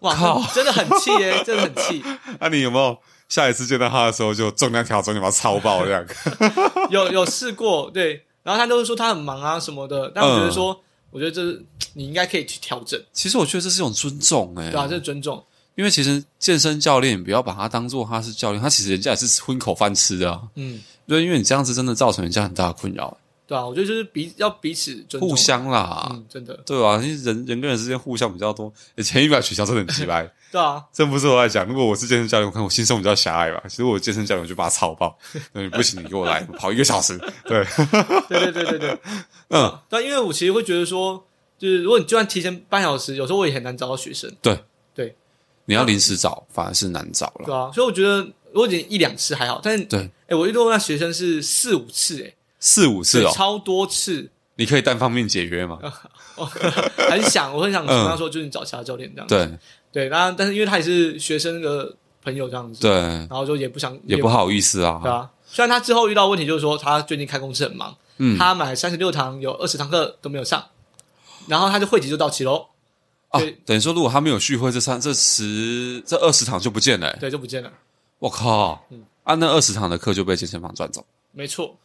[0.00, 2.02] 哇，靠真的很气耶、 真的很气。
[2.40, 2.96] 那、你有没有
[3.28, 6.06] 下一次见到他的时候就重量调整，你把他超爆这样？
[6.90, 11.64] 有有试过，对，然后他都是说他很忙啊什么的，但我觉得说，我觉得这是
[11.94, 15.42] 你应该可以去调整，其实我觉得这是一种尊重哎、对啊，这是尊重，
[15.74, 20.42] 因为其实健身教练，你不要把他当做他是教练，他其实人家也是混口饭吃的啊。
[20.56, 30.28] 嗯，对，因为你这样子真的造成人家很大的困扰，对啊，我觉得就是彼要彼此尊重，互，相啦，嗯，真的，对啊、因为人人跟人之间互相比较多，欸前一秒取消真的很奇怪。
[30.50, 33.62] 对啊，真不是我在讲，如果我是健身教练，我看我心胸比较狭隘吧。
[33.68, 35.16] 其实我健身教练我就把他操爆，
[35.52, 37.64] 对，不行，你给我来跑一个小时， 对，
[38.28, 38.98] 对对对对对，
[39.50, 41.24] 嗯，但因为我其实会觉得说，
[41.58, 44.58] 就是如果你就算提前半小时，有时候我也很难找到学生，对。
[44.94, 45.14] 对。
[45.68, 48.18] 你要临时找反而是难找了，对啊，所以我觉得
[48.52, 55.78] 如果你一两次还好，但是对，哎，我遇到那学生是四五次，哎，四五次哦，超多次，你可以单方面解约吗？
[57.10, 58.08] 很想，我很想跟嗯。
[58.08, 59.34] 他说，就是你找其他教练这样子。
[59.34, 59.58] 对。
[59.92, 65.00] 对，然后但是因为他也是学生的朋友这样子，对，然后就也不想也不好意思啊。
[65.02, 65.30] 对，啊。
[65.46, 68.36] 虽然他之后遇到问题，就是说他最近开公司很忙，嗯。
[68.36, 70.62] 他买三十六堂，有二十堂课都没有上，
[71.46, 72.66] 然后他就会籍就到期喽，
[73.28, 77.72] 啊对，等于说如果他没有续会，这三这十这二十堂就不见了欸，对，就不见了。
[78.18, 79.02] 我靠，嗯。
[79.22, 81.04] 啊，那二十堂的课就被健身房赚走。
[81.32, 81.78] 没错，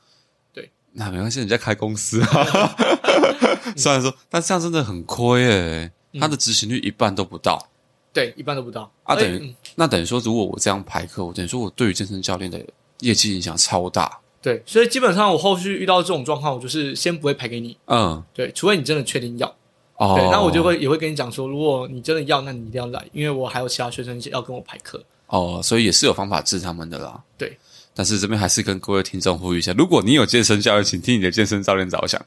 [0.93, 2.75] 那没关系，人家开公司啊。
[3.77, 7.67] 虽然说，但这样真的很亏诶，他的执行率一半都不到。
[8.13, 12.61] 对，一半都不到啊，等于、那等于说，如果我这样排课，我等于说我对于健身教练的
[12.99, 14.19] 业绩影响超大。
[14.41, 19.47] 对，所以基本上我后续遇到这种状况，我就是先不会排给你，嗯，对，除非你真的确定要，
[19.95, 25.01] 哦，对，那我就会也会跟你讲说，如果你真的要，那你一定要来，因为我还有其他学生要跟我排课。
[25.27, 27.23] 哦，所以也是有方法治他们的啦。
[27.37, 27.57] 对，
[27.93, 32.19] 但是这边还是跟各位听众呼吁一下，如果你有健身教练，请替你的健身教练着想，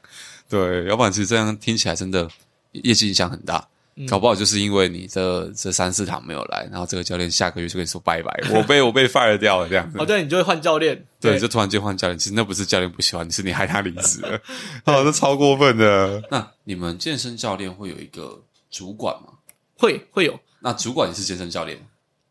[0.49, 2.29] 对，要不然其实这样听起来真的
[2.71, 3.67] 业绩影响很大。
[4.09, 9.97] 搞不好就是因为你这这三四堂没有来，然后这个教练下个月就跟你说拜拜， 我被我被 fire 掉了这样子。
[9.97, 14.37] 哦，对，你就会换教练，对，就突然间换教练，其实那不是教练不喜欢你，是你害他离职了，
[14.83, 16.21] 哦，这超过分的。
[16.29, 19.29] 那你们健身教练会有一个主管吗？
[19.77, 20.37] 会会有。
[20.59, 21.79] 那主管也是健身教练？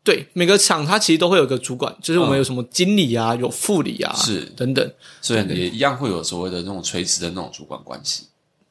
[0.05, 8.27] 对，每个厂它其实都会有个主管，就是我们有什么经理啊，有副理啊，是等等，所以也一样会有所谓的那种垂直的那种主管关系。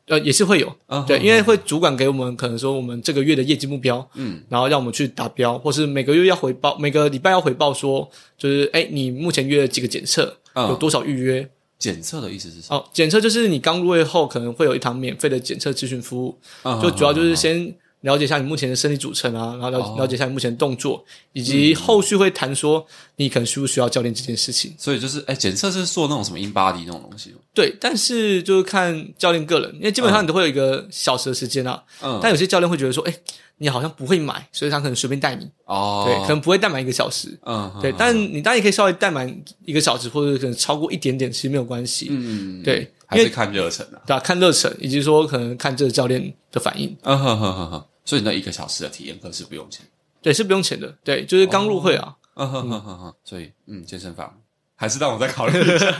[0.07, 0.73] 呃，也是会有，
[1.09, 11.51] 对，因为会主管给我们可能说我们这个月的业绩目标，嗯，然后让我们去达标，或是每个月要回报，每个礼拜要回报说，就是哎，你目前约了几个检测，有多少预约？
[11.81, 12.77] 检测的意思是什么？
[12.77, 16.39] 哦，检测就是你刚入会后可能会有一堂免费的检测咨询服务，
[16.81, 17.75] 就主要就是先。
[18.05, 22.87] 了解一下你目前的身体组成啊，然后了了解一下你目前的动作，以及后续会谈说
[23.17, 24.75] 你可能需不需要教练这件事情。
[24.79, 31.83] 所以就是，哎，检测是做那种什么 in body 那种东西对，但是就是看教练个人，因为基本上你都会有一个小时的时间啊。
[32.03, 32.19] 嗯。
[32.23, 33.15] 但有些教练会觉得说，哎，
[33.57, 35.49] 你好像不会买，所以他可能随便带你。
[35.65, 36.05] 哦。
[36.07, 37.39] 对，可能不会带满一个小时。
[37.47, 37.73] 嗯。
[37.81, 42.09] 对，但你当然也可以稍微带满一个小时，或者可能超过一点点，其实没有关系。
[42.11, 42.63] 嗯。
[42.63, 44.03] 对，还是看热忱啊。
[44.07, 46.95] 对啊，看热忱，以及说可能看这个教练的反应。
[47.03, 47.87] 嗯哼哼哼哼。
[48.05, 49.87] 所以那一个小时的体验课是不用钱，
[50.21, 52.17] 对，是不用钱的，对，就是刚入会啊。
[52.35, 53.15] 嗯哼哼哼哼。
[53.25, 54.41] 所以，嗯，健身房
[54.75, 55.91] 还是让我再考虑一下。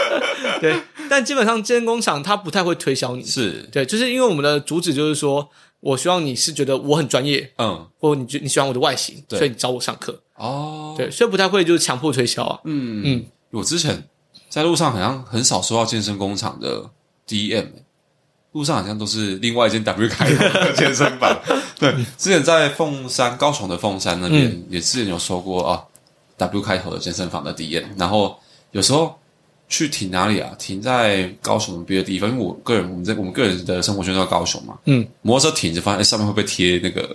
[0.60, 5.48] 对，但基本上健身工厂它不太会推销你，是对，就是因为我们的主旨就是说，
[5.80, 10.20] 我希望你是觉得我很专业，嗯，或你觉你喜欢我的外形，所以你找我上课。
[10.34, 12.60] 哦，对，所以不太会就是强迫推销啊。
[12.64, 14.08] 嗯嗯，我之前
[14.48, 16.90] 在路上好像很少收到健身工厂的
[17.26, 17.66] DM。
[18.56, 21.38] 路上好像都是另外一间 W 开头的健身房。
[21.78, 25.84] 对，之前在凤山、高雄的凤山那边也之前有说过啊
[26.38, 27.86] ，W 开头的健身房的体验。
[27.98, 28.34] 然后
[28.70, 29.14] 有时候
[29.68, 30.54] 去停哪里啊？
[30.58, 34.78] 停在高雄别的地方，因为我个人我们在我们个人的生活圈都在高雄嘛。
[34.86, 37.14] 嗯，摩托车停着，发现上面会被贴那个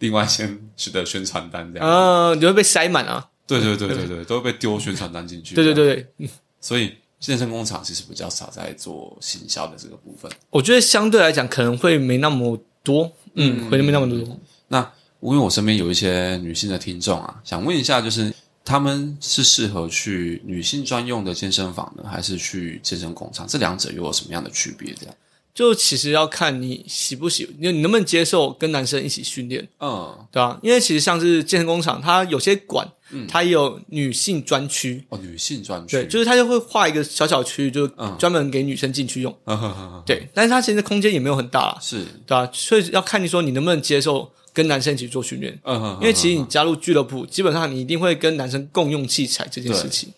[0.00, 0.58] 另外一间
[0.92, 1.88] 的宣传单这样。
[1.88, 3.26] 啊，你会被塞满啊？
[3.46, 5.54] 对对对对对，都会被丢宣传单进去。
[5.54, 6.28] 对对对对，
[6.60, 6.92] 所以。
[7.22, 14.40] 健身工厂其实比较少在做行销的这个部分，我觉得相对来讲可能会没那么多，嗯，会没那么多。
[14.66, 14.80] 那
[15.20, 23.46] 因为我身边有一些女性的听众啊，想问一下，就是他们是适合去女性专用的健身房呢，还是去健身工厂？
[23.46, 24.92] 这两者又有什么样的区别？
[24.94, 25.14] 这样？
[25.54, 30.58] 就其实要看你喜不喜，你你能不能接受跟男生一起训练，嗯，对吧？
[30.62, 35.04] 因为其实像是健身工厂，它有些馆，嗯，它也有女性专区。
[35.10, 37.86] 哦，女性专区，对，就是它就会画一个小小区，就
[38.18, 39.36] 专门给女生进去用，
[40.06, 42.48] 对，但是它其实空间也没有很大，是，对吧？
[42.54, 50.08] 所以要看你说你能不能接受跟男生一起做训练，嗯，因为其实你加入俱乐部，基本上你一定会跟男生共用器材这件事情，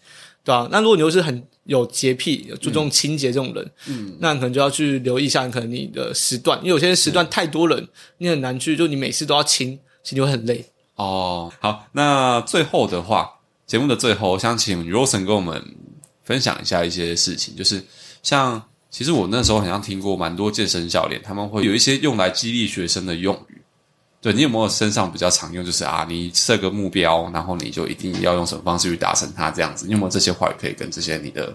[0.44, 0.68] 对吧？
[0.70, 10.66] 那如果你又是很有洁癖、注重清洁这种人，嗯，那可能就要去留意一下，可能你的时段，因为有些时段太多人，你很难去，就你每次都要清，其实会很累。
[10.96, 15.64] 哦，好，那最后的话，节目的最后，我想请 Rosen 跟我们
[16.22, 17.83] 分享一下一些事情，就是
[18.22, 23.53] 像，其实我那时候好像听过蛮多健身教练，他们会有一些用来激励学生的用语。
[24.24, 25.62] 对你有没有身上比较常用？
[25.62, 29.84] 就是啊，你设个目标，然后你就一定要用什么方式去达成它，这样子。
[29.84, 31.54] 你有没有这些话语可以跟这些你的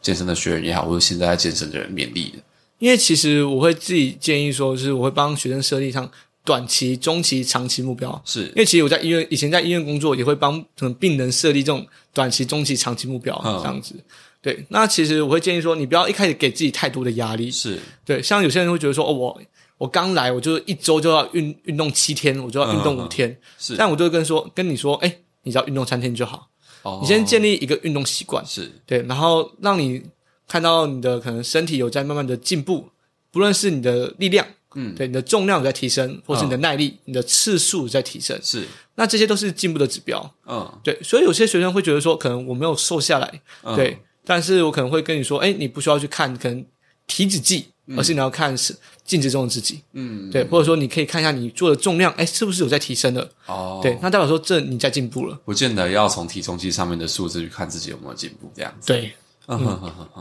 [0.00, 2.38] 健身的学员也好，或者现在在健身的人勉励的？
[2.78, 6.10] 因为其实我会自己建议说，就是我会帮学生设立上
[6.42, 8.18] 短期、中期、长期目标。
[8.24, 13.94] 是因为其实我在医院以前在医院工作，也会帮可能病人设立这种短期、中期、长期目标这样子。
[14.40, 17.50] 对，那其实我会建议说，你不要一开始给自己太多的压力。
[17.50, 19.42] 是对，像有些人会觉得说，哦，我。
[19.78, 23.36] 我刚来，我就一周就要运运动七天，我就要运动五天。
[23.58, 26.48] 是，但我就跟说跟你说，哎，你只要运动三天就好。
[26.82, 28.72] 哦，你先建立一个运动习惯，是。
[28.86, 30.02] 对，然后让你
[30.48, 32.88] 看到你的可能身体有在慢慢的进步，
[33.30, 40.34] 不论是你的力量，嗯，对，你的重量在提升，或是你的耐力、你的次数在提升，是，那这些都是进步的指标。
[40.46, 43.42] 嗯，对，所以有些学生会觉得说，可能我没有瘦下来，
[43.74, 46.64] 对，但是我可能会跟你说，哎，你不需要去看可能
[47.06, 47.68] 体脂计。
[47.96, 53.30] 而是你要看是镜子中的自己，嗯，对，或者说你可以看一下你做的重量，哎，是不是有在提升的？
[53.46, 55.38] 哦，对，那代表说这你在进步了。
[55.44, 58.88] 不见得要从体重计上面的数字去看自己有没有进步，这样子。
[58.88, 59.14] 对，
[59.46, 59.56] 啊，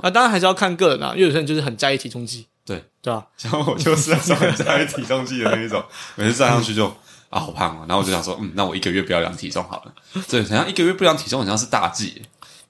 [0.14, 3.26] 当然还是要看个人啊，因为有些人就是很在意体重计，对，对吧？
[3.36, 5.84] 像我就是很在意体重计的那一种，
[6.14, 6.86] 每次站上去就
[7.32, 9.93] 啊好胖啊，然后我就想说，嗯，那我一个月不要量体重好了。
[10.30, 12.22] 对，好像一个月不量体重好像是大忌。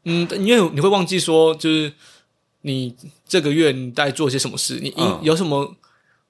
[0.05, 1.91] 嗯，因为你会忘记说就是。
[2.65, 2.95] 你
[3.27, 4.79] 这个月你在做些什么事？
[4.81, 5.71] 你因有什么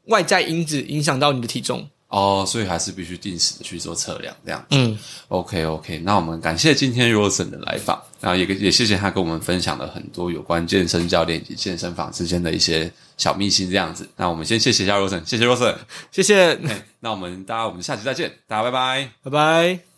[0.08, 1.88] 外在因子影响到你的体重？
[2.10, 4.64] 哦，所以还是必须定时的去做测量，这样。
[4.72, 4.98] 嗯
[5.30, 14.08] ，OK OK，那我们感谢今天 Rosen 的来访，然后也也谢谢他跟我们分享了很多有关健身教练以及健身房之间的一些小秘辛，这样子。
[14.16, 15.76] 那我们先谢谢一下 Rosen，谢谢 Rosen，
[16.12, 16.60] 谢谢，
[17.00, 19.95] 那我们大家我们下期再见，大家拜拜，拜拜。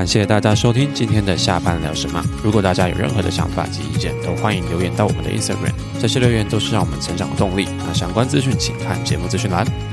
[0.00, 2.24] 感谢大家收听今天的下班聊什么。
[2.42, 7.68] 如果大家有任何的想法及意见，都欢迎留言到我们的 Instagram，这些留言都是让我们成长的动力。
[7.86, 9.89] 那相关资讯请看节目资讯栏。